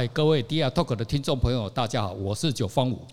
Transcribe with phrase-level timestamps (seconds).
[0.00, 3.06] 嗨，各位 DR Talk 的听众朋友，大家好，我是九方五，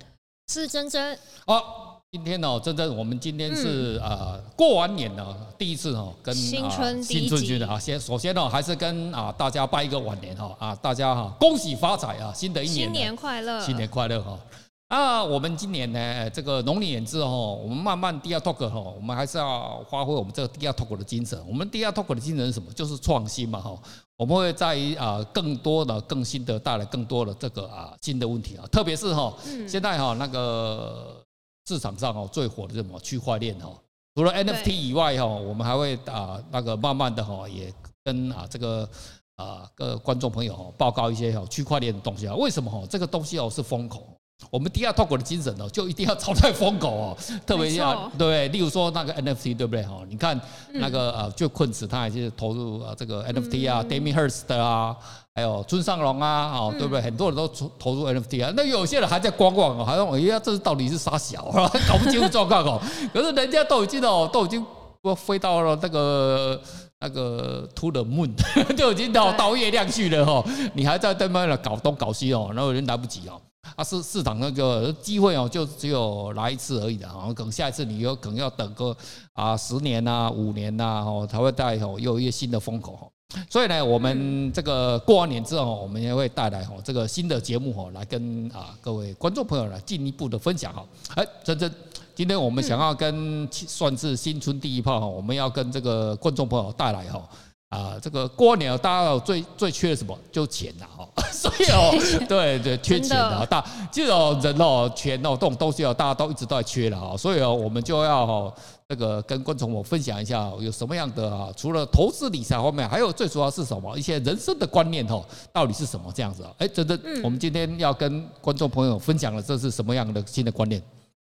[0.48, 1.20] 是珍珍。
[1.46, 14.40] 好，今天呢，珍珍，我们今天是呃过完年呢，第一次哈跟新春新春君的啊，先首先呢，还是跟啊大家拜一个晚年哈啊，大家哈恭喜发财啊，新的一年新年快乐，新年快乐哈。
[14.88, 21.38] 啊，我们今年呢，这个农历年之后，我们慢慢 DR Talk 哈，我们还是要发挥我们这个 DR Talk 的精神。
[21.46, 22.72] 我们 DR Talk 的精神是什么？
[22.72, 23.78] 就是创新嘛哈。
[24.18, 29.32] 我们会在啊更多的、更新的带来更多的这个啊新的问题啊，特别是哈，
[29.68, 31.24] 现在哈那个
[31.68, 33.72] 市场上哦最火的是什么区块链哈，
[34.16, 37.72] 除了 NFT 以外哈，我们还会啊那个慢慢的哈也
[38.04, 38.90] 跟啊这个
[39.36, 42.84] 啊各观众朋友报告一些哈区块链的东西啊，为什么哈？
[42.90, 44.17] 这个东西哦是风口？
[44.50, 50.00] 我们第二 Talk 的精神哦，就一定要炒在疯狗哦， 特别要对，例如说那个 NFT 对不对哈？
[50.08, 50.40] 你看
[50.74, 54.96] 那个呃，就困死他还是投入呃这个 NFT 啊，Damien Hirst 啊，
[55.36, 57.02] 还有村上隆啊，哦对不对？
[57.02, 61.70] 很多人都投投入 NFT 啊，那有些人还在观望哦，还说哎呀，这是到底是啥小啊？
[61.90, 62.82] 搞不清楚状况哦。
[63.14, 64.64] 可是人家都已经哦，都已经
[65.02, 66.62] 不飞到了那个
[67.02, 68.32] 那个 To the Moon，
[68.78, 70.44] 就已经到到月亮去了哈。
[70.74, 73.42] 你还在那边搞东搞西哦，那有人来不及哦。
[73.76, 78.96] 啊，市市场那个机会哦，就只有来一次而已的啊，可能下一次你有可能要等个
[79.34, 83.08] 啊十年呐、五年呐，哦才会带哦又一个新的风口哈。
[83.50, 90.86] 所以呢，我们这个过完年之后，我们也会带来哦这个新的节目哦，来跟啊各位观众朋友来进一步的分享哈。
[91.16, 91.70] 哎，珍珍，
[92.16, 97.28] 今天我们想要跟算是新春第一炮哈，我们要跟这个观众朋友带来哈。
[97.70, 100.18] 啊，这个过年大家最最缺的什么？
[100.32, 101.92] 就钱呐，哦， 所以哦，
[102.28, 103.62] 对对，缺钱啊大，
[103.92, 108.54] 这种人哦，钱哦，这种东西哦，大家都一直都在缺了啊，所以哦，我们就要哦，
[108.88, 111.50] 这个跟观众我分享一下，有什么样的啊？
[111.58, 113.98] 除了投资理财方面，还有最主要是什么？
[113.98, 116.54] 一些人生的观念哦，到底是什么这样子啊？
[116.60, 120.82] 哎，真的，我们今天要跟观众朋友分享的，这是什么样的新的观念？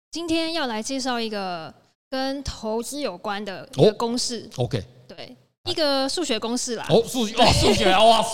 [0.10, 1.74] 今天要来介绍一个
[2.10, 4.50] 跟投资有关的一个公式。
[4.56, 5.36] OK，对。
[5.70, 6.86] 一个数学公式啦。
[6.90, 8.26] 哦，数学哦，数学 哇，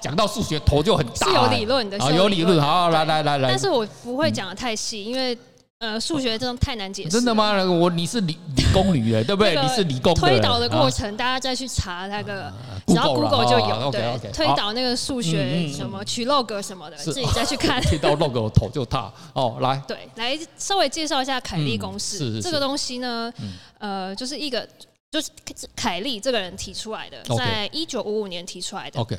[0.00, 1.28] 讲到数学头就很大。
[1.28, 1.98] 是有理论的。
[1.98, 3.48] 啊，有理论，好，来来来来。
[3.48, 5.36] 但是我不会讲的太细，因为
[5.78, 7.08] 呃，数学这种太难解释。
[7.08, 7.52] 真的吗？
[7.64, 9.56] 我你是理理工女的，对不对？
[9.62, 10.12] 你是理工。
[10.14, 12.52] 推导的过程，大家再去查那个，
[12.86, 13.90] 只要 Google 就有。
[13.90, 17.80] 对，推导那个数学什么取 log 什么的，自己再去 看。
[17.80, 19.82] 推到 log 头就大哦，来。
[19.88, 22.42] 对，来稍微介绍一下凯利公式。
[22.42, 23.32] 这个东西呢，
[23.78, 24.68] 呃，就是一个。
[25.10, 25.30] 就是
[25.74, 29.00] 凯利这个人提出来的，在一九五五年提出来的。
[29.00, 29.18] OK，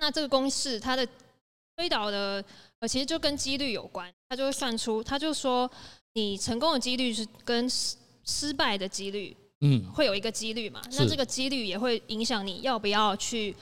[0.00, 1.06] 那这个公式它的
[1.76, 2.44] 推导的
[2.78, 4.08] 呃，其实就跟几率有关。
[4.28, 5.70] 他就会算出，他就说
[6.14, 10.80] 你成功的几率是跟失失败的几率，嗯，会有一个几率嘛。
[10.92, 13.54] 那这个几率也会影响你要不要去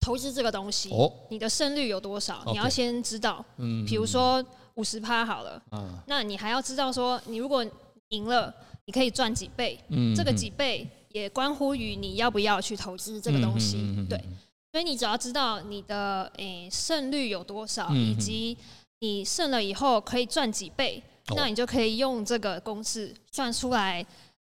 [0.00, 0.90] 投资这个东西。
[0.90, 2.42] 哦，你的胜率有多少？
[2.46, 3.44] 你要先知道。
[3.58, 4.44] 嗯，比如说
[4.74, 7.64] 五十趴好了，嗯，那你还要知道说，你如果
[8.10, 9.78] 赢了，你可以赚几倍。
[9.88, 10.88] 嗯，这个几倍。
[11.12, 14.22] 也关乎于你要不要去投资这个东西，对，
[14.70, 18.54] 所以你只要知道你的诶胜率有多少，以及
[19.00, 21.02] 你胜了以后可以赚几倍，
[21.34, 24.04] 那你就可以用这个公式算出来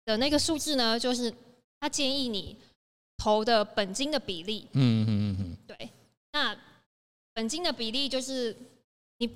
[0.05, 1.31] 的那个数字呢，就是
[1.79, 2.57] 他建议你
[3.17, 4.67] 投的本金的比例。
[4.71, 5.89] 嗯嗯嗯嗯对，
[6.33, 6.57] 那
[7.35, 8.57] 本金的比例就是
[9.19, 9.29] 你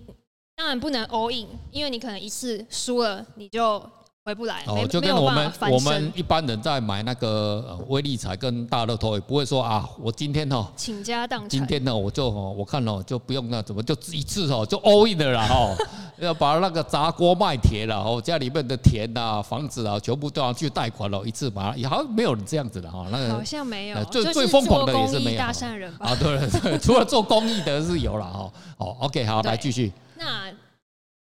[0.55, 3.87] 当然不能 all in，因为你可能一次输了你就。
[4.23, 15.75] 回不来哦，就跟我们我们一般人在买那个威力彩跟大乐透，也不会说啊，我今天哦倾家荡产，今天呢我就哦我看哦就不用那怎么就一次哦就 all in 了啦哈，
[16.21, 25.39] 要把那个砸锅卖铁了哦，家里面的田呐房子啊全部都要去贷款了，一次把它也好像没有人这样子的哈，那个好像没有，最最疯狂的也是没有。
[25.39, 26.09] 大善人吧？
[26.09, 30.53] 啊对对， 除了做公益的是有了哈，哦 OK 好来继续，那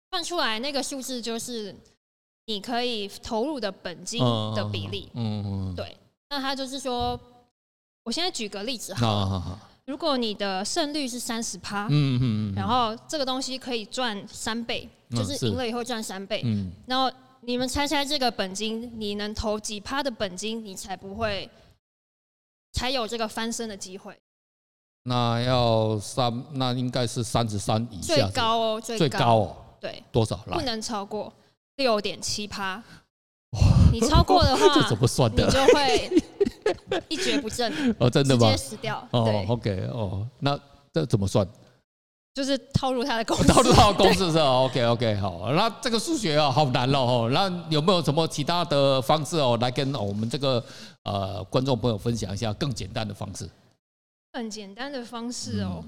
[0.09, 1.75] 算出来那个数字就是。
[2.49, 4.19] 你可以投入的本金
[4.55, 5.95] 的比例，嗯嗯，对，
[6.31, 7.17] 那他就是说，
[8.03, 9.55] 我现在举个例子哈，
[9.85, 21.47] 如果你的胜率是三十趴，嗯嗯，然后这个东西可以赚三倍，就是赢了以后赚三倍，嗯，然后你们猜猜这个本金，你能投几趴的本金，你才不会，
[22.73, 24.17] 才有这个翻身的机会？
[25.03, 29.35] 那要三，那应该是三十三以下，最高哦，最高。
[29.35, 30.35] 哦，对，多少？
[30.47, 31.31] 不能超过。
[31.79, 32.83] 六点七趴，
[33.91, 35.45] 你超过的话， 这怎么算的？
[35.45, 36.11] 你就会
[37.07, 38.51] 一蹶不振 哦，真的吗？
[38.51, 39.07] 直接死掉。
[39.11, 40.59] 哦，OK，哦，那
[40.93, 41.47] 这怎么算？
[42.33, 44.43] 就是套入他的公式，套入他的公式是吧？
[44.67, 45.51] OK，OK，好。
[45.53, 47.29] 那这个数学啊，好难哦。
[47.31, 50.63] 那有没有什么其他的方式哦，来跟我们这个
[51.03, 53.49] 呃观众朋友分享一下更简单的方式？
[54.33, 55.83] 很简单的方式哦。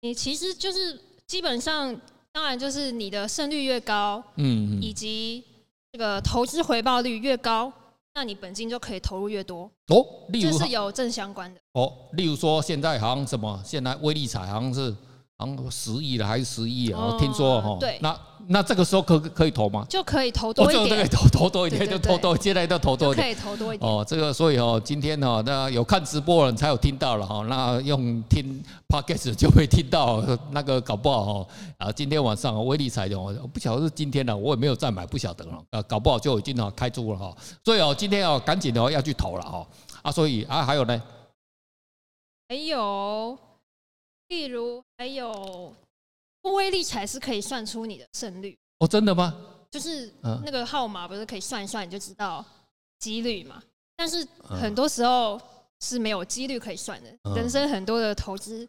[0.00, 1.94] 你其实就是基本上，
[2.32, 5.44] 当然就是你的胜率越高，嗯，以及
[5.92, 7.72] 这个投资回报率越高，
[8.14, 10.06] 那你本金就可以投入越多哦。
[10.28, 11.92] 例如这是有正相关的哦。
[12.12, 14.94] 例如说，现在好像什么，现在威力彩好像是。
[15.70, 17.16] 十亿了还是十亿啊？
[17.18, 19.86] 听说哈，对，那那这个时候可可以投吗？
[19.88, 23.90] 就可以投多一点，就可以投投多一点，就投多，接下来就投多一点，可以投多一点。
[23.90, 31.46] 哦，这个所以哦，今天哦，那有看直播的人才有听到了哈，那用听 podcast 就会听到那个搞不好哈
[31.78, 37.34] 啊，今天晚上威力彩哦，不晓得是今天了，我也没有再买，不晓得了啊，搞不好就已经哦开出了哈，
[37.64, 39.66] 所以哦，今天哦赶紧的要去投了哈
[40.02, 41.02] 啊，所以啊还有呢，
[42.48, 43.38] 还有，
[44.30, 45.74] 例如还有。
[46.42, 49.36] 威力彩是可以算出你的胜率哦，真的吗？
[49.70, 50.10] 就是
[50.42, 52.42] 那个号码不是可以算一算，你就知道
[52.98, 53.62] 几率嘛。
[53.94, 55.38] 但是很多时候
[55.80, 57.34] 是没有几率可以算的。
[57.36, 58.66] 人生很多的投资，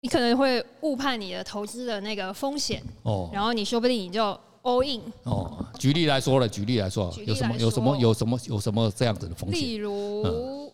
[0.00, 4.22] 你可能会误判你的投资的那个风险哦，然后你说不定你就
[4.62, 5.66] all in 哦。
[5.78, 9.60] 举例来说了，举例来说，有什么有什么有什么有什么这样子的风险？
[9.60, 10.65] 例如。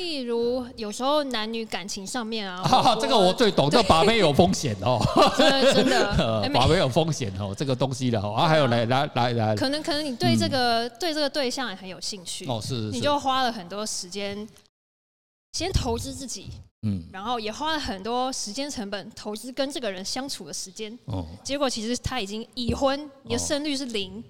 [0.00, 4.98] 例如，有时候男女感情上面啊， 啊这个我最懂，这把妹有风险哦，
[5.74, 14.48] 真的，把 妹有风险哦，这个东西的哦，啊，还有来来来来，可能可能你对这个对这个对象也很有兴趣哦，是，你就花了很多时间
[15.52, 16.48] 先投资自己，
[16.82, 24.24] 嗯，然后也花了很多时间成本投资跟这个人相处的时间，哦，结果其实他已经已婚，你的胜率是零，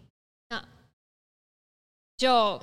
[0.49, 0.61] 那
[2.17, 2.61] 就。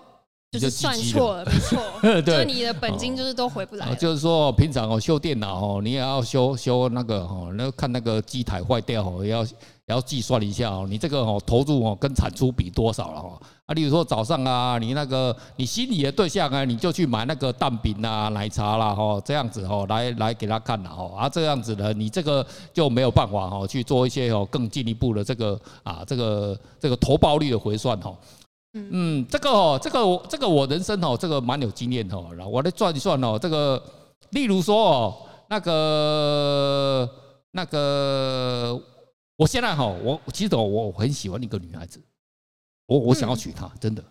[0.50, 1.78] 就是算错了，没错，
[2.22, 3.94] 对，你的本金就是都回不来。
[3.96, 9.50] 就是说，平常哦修电脑哦，你也要修修那个哦，那看那个机台坏掉哦，也要也
[9.88, 13.42] 要计算一下哦，你这个哦投入哦跟产出比多少了哦。
[13.66, 28.16] 啊，例如说早上啊，你那个你心仪的对象啊，你就去买那个蛋饼啊、奶茶啦哈，这样子哦来来给他看了哦，啊这样子呢，你这个就没有办法哦去做一些哦更进一步的这个啊这个这个投报率的回算哦。
[28.92, 32.28] 嗯，这个哦，这个我这个我人生哦，这个蛮有经验哦。
[32.36, 33.82] 然后我来算一算哦，这个
[34.32, 35.16] 例如说哦，
[35.50, 37.10] 那个
[37.52, 38.80] 那个，
[39.36, 42.02] 我现在哈，我其实我我很喜欢一个女孩子，
[42.88, 44.04] 我我想要娶她，真的。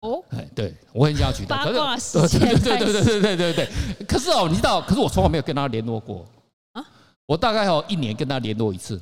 [0.00, 1.64] 哦，哎，对，我很想要娶她。
[1.64, 2.40] 八卦时间。
[2.40, 4.06] 对对对对对对对对。
[4.06, 6.26] 可是哦，你知道，可是我从来没有跟她联络过
[6.72, 6.84] 啊。
[7.26, 9.00] 我大概哦一年跟她联络一次。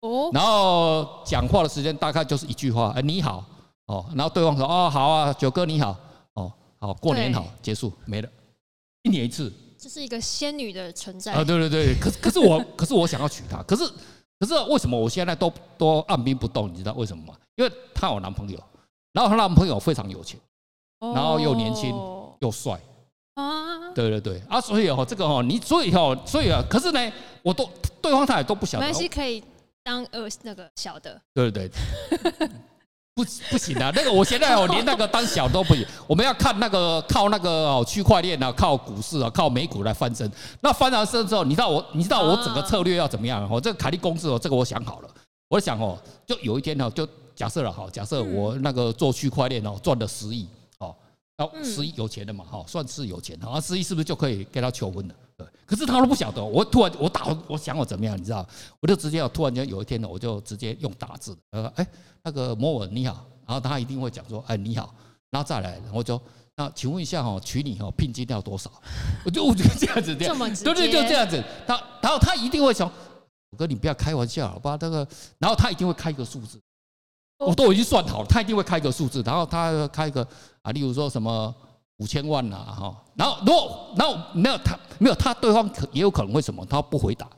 [0.00, 0.30] 哦。
[0.32, 3.44] 然后讲话的时间大概就是一句话，哎，你好。
[3.88, 5.98] 哦，然后对方说：“哦，好啊，九哥你好，
[6.34, 8.28] 哦，好，过年好，结束没了，
[9.02, 11.44] 一年一次。”这是一个仙女的存在啊！
[11.44, 13.86] 对对对，可是可是我 可是我想要娶她，可是
[14.40, 16.68] 可是为什么我现在都都按兵不动？
[16.72, 17.34] 你知道为什么吗？
[17.54, 18.58] 因为她有男朋友，
[19.12, 20.38] 然后她男朋友非常有钱，
[20.98, 21.94] 然后又年轻
[22.40, 22.78] 又帅
[23.34, 23.92] 啊！
[23.94, 24.60] 对对对啊！
[24.60, 27.12] 所以哦，这个哦，你所以哦，所以啊，可是呢，
[27.42, 27.70] 我都
[28.02, 29.42] 对方他也都不晓得，没关系，可以
[29.84, 32.50] 当呃那个小的，对对对。
[33.18, 35.84] 不不行啊，那个我现在哦，连那个当小都不行。
[36.06, 40.30] 我们要看那个靠那个哦区块链啊，靠股市啊，靠美股来翻身。
[40.60, 43.44] 那翻完身之后，你知道我，你知道我整个策略要怎么样？
[43.50, 45.08] 哦，这个凯利公司哦，这个我想好了。
[45.48, 50.46] 我想哦，就有一天哦，就假设了哈，假设我那个做区块链哦，赚了十亿
[50.78, 50.94] 哦，
[51.36, 53.36] 然后十亿有钱的嘛哈，算是有钱。
[53.42, 55.14] 然后十亿是不是就可以给他求婚了？
[55.36, 55.44] 对。
[55.68, 58.44] 可是他都不晓得，我突然我打我想我怎么样，你知道？
[58.80, 61.86] 我就直接突然间有一天呢，我就直接用打字，呃，哎。
[62.24, 64.92] 那个摩尔你好，然后他一定会讲说，哎你好，
[65.30, 66.20] 然后再来，然后就
[66.56, 68.70] 那请问一下哈，娶你哈聘金要多少？
[69.24, 71.42] 我就我就这样子这样，对对，就这样子。
[71.66, 72.90] 他然后他一定会想，
[73.50, 74.76] 我哥你不要开玩笑，好吧？
[74.76, 75.06] 这个，
[75.38, 76.60] 然后他一定会开一个数字，
[77.38, 80.26] 我都已经算好了，他一定会开一个数字，然后他开一个
[80.60, 81.54] 啊，例如说什么
[81.98, 87.28] 五千万呐哈，然后如果然后没有他没有他对方可也有可能会什么，他不回答，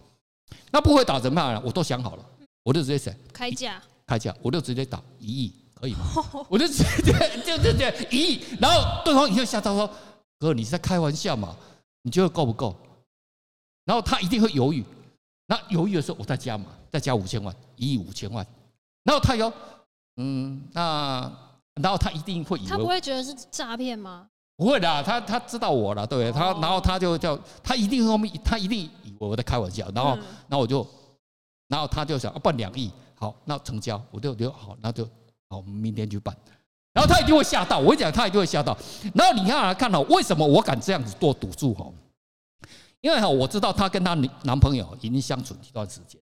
[0.71, 1.63] 那不回答怎么办呢？
[1.65, 2.25] 我都想好了，
[2.63, 3.83] 我就直接写开价。
[4.07, 6.01] 开价，我就直接打一亿，可以吗？
[6.49, 7.13] 我就直接
[7.45, 9.89] 就就就一亿，然后对方一下吓到说
[10.41, 11.57] ：“哥，你是在开玩笑嘛？
[12.03, 12.75] 你觉得够不够？”
[13.87, 14.85] 然后他一定会犹豫，
[15.47, 18.45] 那犹豫的时候，我再加嘛，再加五千万，一亿五千万。
[19.05, 19.51] 然后他有，
[20.17, 21.33] 嗯，那
[21.81, 24.29] 然后他一定会以为他不会觉得是诈骗吗？
[24.61, 30.11] 不会的，他他知道我了，对他，然后他就叫他一定后面他一定以为我在开玩笑，然后
[30.49, 30.87] 然后我就，
[31.69, 32.93] 然后他就想，啊，办两亿。
[33.15, 35.03] 好，那成交，我就就好，那就
[35.49, 36.37] 好，我们明天去办。
[36.93, 38.77] 然后他一定会吓到，我跟你讲，他一定会吓到。
[39.15, 41.91] 然后你看来看哦，为什么我敢这样子做赌注哈？
[43.01, 44.13] 因为哈，我知道他跟他
[44.43, 46.21] 男朋友已经相处一段时间。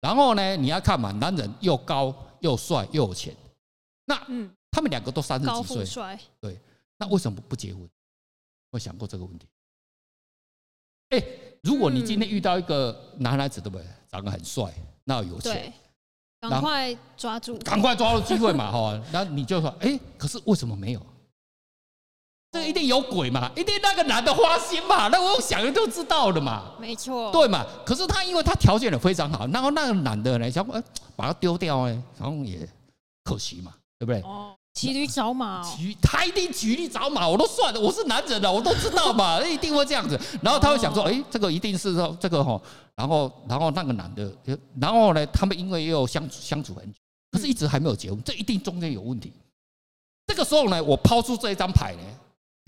[0.00, 3.32] 然后呢，你要看嘛，男人又高又帅又有钱，
[4.06, 6.60] 那嗯，他们两个都三十几岁，对，
[7.00, 7.88] 那为什么不结婚？
[8.70, 9.48] 我想过这个问题。
[11.08, 11.20] 哎，
[11.62, 13.86] 如果你今天遇到一个男孩子，对不对？
[14.08, 14.72] 长得很帅，
[15.04, 15.72] 那有钱，
[16.40, 19.02] 赶快抓住，赶快抓住机会嘛，哈。
[19.10, 21.04] 然后你就说，哎，可是为什么没有？
[22.52, 27.64] 这一定有鬼嘛，一定那个男的花心嘛，那我想的就知道了嘛，没错，对嘛。
[27.86, 30.82] 可是他因为他条件也非常好，然后那个男的呢，想哎
[31.16, 32.68] 把他丢掉哎，然后也
[33.24, 34.20] 可惜嘛，对不对？
[34.22, 40.18] 哦，骑驴找马，骑他一定骑驴找马，我都算了，我是男人了，我都知道嘛， 一定会这样子。
[40.42, 42.60] 然后他会想说，哎，这个一定是说这个哈，
[42.94, 44.32] 然后然后那个男的，
[44.80, 46.98] 然后呢，他们因为又相处相处很久，
[47.32, 49.32] 可是一直还没有结婚，这一定中间有问题。
[50.26, 52.02] 这个时候呢，我抛出这一张牌呢。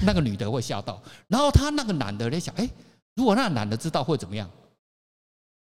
[0.05, 2.69] 那个女的会吓到，然后他那个男的在想，哎，
[3.15, 4.51] 如果那个男的知道会怎么样？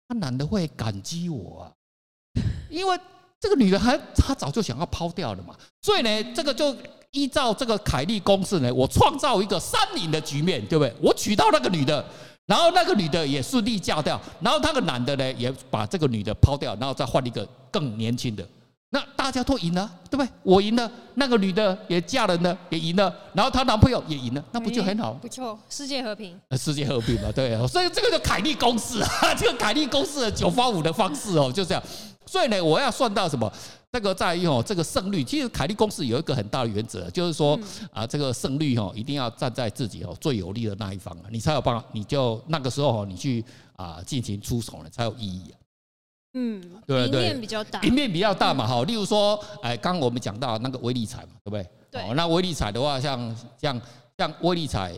[0.07, 1.71] 那男的会感激我啊，
[2.67, 2.99] 因为
[3.41, 6.73] 这个女的还她早就想要抛掉了嘛，所以呢，这个就
[7.09, 10.93] 依照这个凯利公式呢，我创造一个三赢的局面，对不对？
[11.01, 12.05] 我娶到那个女的，
[12.45, 18.47] 然后那个女的也顺利嫁掉，然后那个男的呢，也把这个女的抛掉，然后再换一个更年轻的。
[18.93, 20.29] 那大家都赢了，对不对？
[20.43, 25.13] 我赢了，那个女的也嫁人了，也赢了，然后她男朋友也赢了，那不就很好？
[25.13, 26.37] 不错，世界和平。
[26.57, 27.55] 世界和平嘛，对。
[27.67, 31.81] 所以这个叫凯利公式啊，这个凯利公式九八五的方式哦，就这样。
[32.31, 33.51] 所以呢，我要算到什么？
[33.91, 35.21] 那个在于哦，这个胜率。
[35.21, 37.59] 其实凯利公式有一个很大的原则，就是说
[37.91, 43.43] 啊，这个胜率哦，一定要站在自己哦最有利的那一方，你才有办法，你就那个时候哦你去
[43.75, 45.59] 啊进行出手呢，才有意义啊。
[46.35, 48.81] 嗯，对对，赢面比较大，赢面比较大嘛，哈。
[48.85, 51.67] 例如说，哎，刚刚我们讲到那个威力彩嘛，对不对？
[51.91, 52.13] 对。
[52.13, 53.81] 那威力彩的话，像像
[54.17, 54.93] 像威力彩，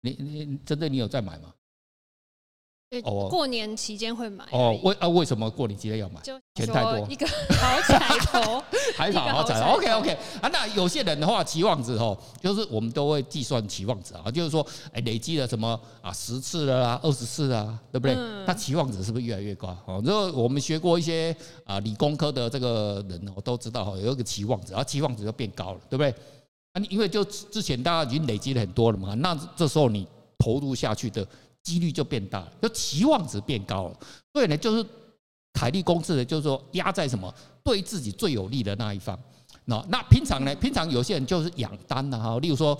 [0.00, 1.54] 你你真的你有在买吗？
[3.02, 4.78] 哦，过年期间会买哦。
[4.82, 6.20] 为啊，为什么过年期间要买？
[6.22, 8.62] 就钱太多， 一个好彩头，
[8.96, 9.76] 还好好彩头。
[9.76, 10.10] OK OK
[10.40, 18.14] 啊，那有些人的话，期望值哦，就是我们都会计算期望值啊，就是说，哎，累积了什么啊，十次了啦，二十次啦，对不对？
[18.46, 19.76] 那期望值是不是越来越高？
[19.86, 21.34] 哦，如果我们学过一些
[21.64, 26.10] 啊理工科的这个人哦，都知道哈，有一个期望值，然后期望值就变高了，对不对？
[26.72, 30.06] 啊，因为就之前大家已经累积了很多了嘛，那这时候你
[30.38, 31.26] 投入下去的。
[31.64, 33.98] 几率就变大了，就期望值变高了。
[34.32, 34.86] 所以呢，就是
[35.52, 39.18] 凯利公式呢，就是说压在什么对自己最有利的那一方。
[39.64, 42.78] 那那平常呢，平常有些人就是养单的哈，例如说，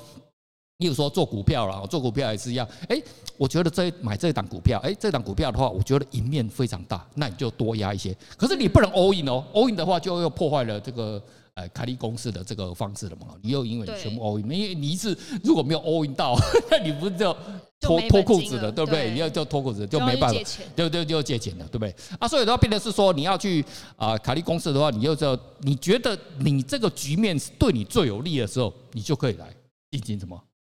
[0.77, 2.69] 例如说做股票了，做股票也是一样。
[2.89, 3.03] 哎，
[3.37, 8.15] 我觉得这买这档股票，哎，这档股票的话，我觉得赢面非常大，那你就多压一些。
[8.37, 11.21] 可是你不能 all in 哦，all in 的话就又破坏了这个。
[11.55, 13.29] 呃，凯利公式的这个方式了嘛？
[13.41, 16.37] 你又因为你全部 all in，因为你一次如果没有 all in 到，
[16.69, 17.33] 那 你不是就
[17.81, 19.13] 脱脱裤子了，对不对？
[19.13, 20.41] 你要就脱裤子就没办法，
[20.75, 21.95] 对对，就借钱了，对不对？
[22.19, 29.47] 啊，所以的话变成是说，你要去啊凯利公式的话，你就知道你觉得你这个局面是对你最有利的时候，你就可以来
[29.93, 30.37] 进行什么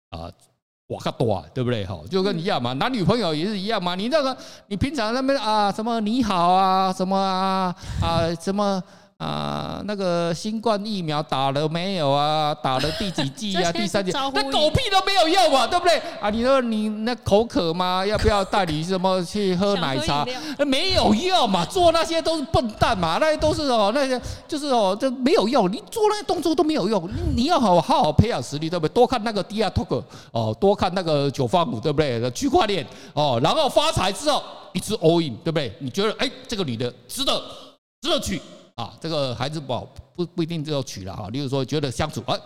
[0.10, 0.29] 啊？
[0.88, 1.86] 哇卡多啊，对不对？
[1.86, 3.96] 哈，就跟你一样嘛，男女朋友也是一样嘛。
[3.96, 8.84] 你那个你平常那边啊什么你好啊什么啊啊什么。
[9.17, 12.53] 啊，那个新冠疫苗打了没有啊？
[12.55, 13.72] 打了第几剂啊？
[13.74, 14.12] 第三剂？
[14.12, 15.98] 那狗屁都没有用啊，对不对？
[16.19, 18.05] 啊，你说你那口渴吗？
[18.05, 20.25] 要不要带你什么去喝奶茶？
[20.67, 27.07] 没有用嘛，做那些都是笨蛋嘛，那些都是哦，那些就是哦，这没有用，你做那些动作都没有用。
[27.07, 28.93] 你你要好好好培养实力，对不对？
[28.93, 30.03] 多看那个 DR Talk
[30.34, 32.29] 哦，多看那个九方五，对不对？
[32.31, 34.43] 区块链哦，然后发财之后
[34.74, 35.74] 一直 all in，对不对？
[35.79, 37.41] 你觉得哎，这个女的值得，
[38.01, 38.41] 值得娶。
[38.75, 41.29] 啊，这个孩子不好，不不一定就要娶了哈。
[41.29, 42.38] 例如说，觉得相处，哎，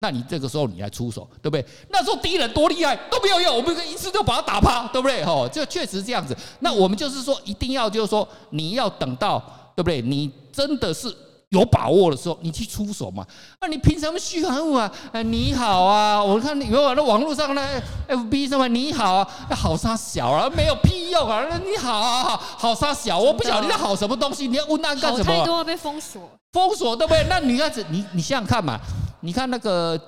[0.00, 1.64] 那你这个时候你来出手，对不对？
[1.90, 5.24] 那时候敌人多厉害都没有用，我们一次就把他打趴，对不对？
[5.24, 6.36] 哈，这确实这样子。
[6.60, 9.38] 那我们就是说，一定要就是说，你要等到，
[9.76, 10.02] 对不对？
[10.02, 11.14] 你真的是。
[11.50, 13.24] 有把握的时候，你去出手嘛？
[13.60, 15.32] 啊，你凭什么嘘寒问暖？
[15.32, 16.22] 你好啊！
[16.22, 21.46] 我看你有那网络上那 FB 什么你好啊，好杀小啊，没有屁用啊！
[21.64, 25.24] 你好啊，好杀小，我不晓得你在好什么东西，你要问那干什么？
[25.24, 27.24] 太多被封锁，封锁对不对？
[27.28, 28.80] 那女孩子，你你想想看嘛，
[29.20, 30.00] 你看那个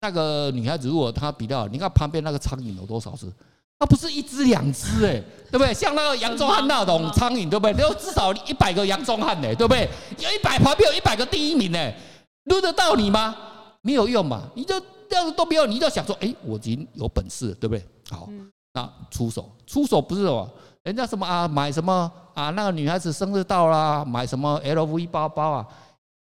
[0.00, 3.26] 那个女孩子，如果她比较，你看旁边那个苍蝇有多少只？
[3.80, 5.72] 那不是一只两只哎，对不对？
[5.72, 7.72] 像那个杨宗翰那种苍蝇，对不对？
[7.74, 9.88] 都至少一百个杨宗翰呢，对不对？
[10.18, 11.92] 有一百旁边有一百个第一名呢，
[12.44, 13.36] 轮得到你吗？
[13.82, 14.74] 没有用嘛，你就
[15.08, 17.84] 这样都没有，你就想说，哎，我已经有本事，对不对？
[18.10, 18.28] 好，
[18.74, 20.50] 那出手，出手不是什么，
[20.82, 25.66] 人家什么啊，买什么啊，那个女孩子生日到啦，买什么 LV 包包啊，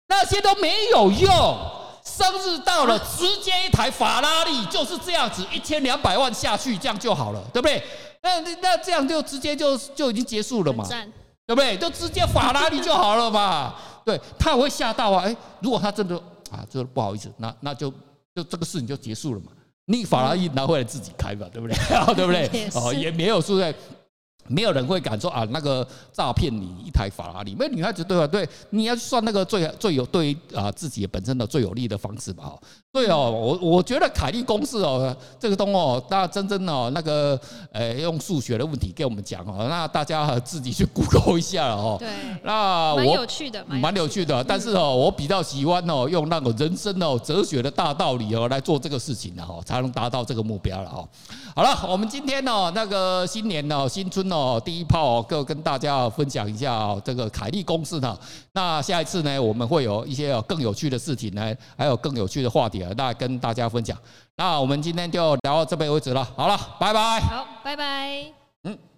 [0.10, 1.58] 那些都没有用。
[2.06, 7.84] 生日到了，直接一台法拉利就是这样子，一千两百万下去，这样就好了，对不对？
[8.22, 10.88] 那那这样就直接就就已经结束了嘛，
[11.46, 11.76] 对不对？
[11.78, 13.76] 就直接法拉利就好了嘛。
[14.06, 15.24] 对，他会吓到啊！
[15.26, 16.16] 哎，如果他真的
[16.52, 17.92] 啊，这不好意思，那那就
[18.36, 19.52] 就这个事情就结束了嘛。
[19.86, 21.76] 你法拉利拿回来自己开吧，对不对？
[22.16, 22.70] 对不对？
[22.76, 23.74] 哦，也没有说在。
[24.48, 27.56] 没有人会敢说啊，那个诈骗你一台法拉利。
[27.56, 28.28] 没有女孩子对吧？
[28.28, 32.54] 对，你要算那个最最有对啊自己本身的最有利的方式吧。
[32.92, 37.38] 对哦，我我觉得凯利公式哦，这个东哦，大家真正哦那个
[37.74, 41.98] 呃用数学的问题给我们讲哦，那大家自己去 Google 一下哦。
[42.00, 42.08] 对，
[42.44, 44.42] 那我蛮有趣的，蛮有趣的。
[44.44, 51.08] 但是哦，我比较喜欢哦用那个人生哦哲学的大道理哦来做这个事情的哈，才能达到这个目标了哦。
[51.54, 58.18] 好了，我们今天呢那个新年呢新春哦第一炮哦，跟大家分享一下这个凯利公式呢。
[58.54, 62.92] 那下一次呢，我们会有一些更有趣的事情呢，还有更有趣的话题啊。
[62.98, 63.98] 那跟大家分享，
[64.38, 66.24] 那我们今天就聊到这边为止了。
[66.36, 67.20] 好了，拜拜。
[67.22, 68.34] 好，拜拜。
[68.64, 68.95] 嗯。